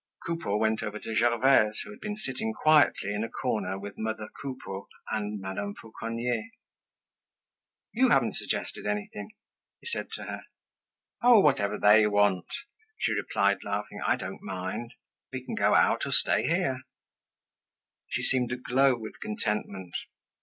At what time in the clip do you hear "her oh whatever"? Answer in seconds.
10.23-11.77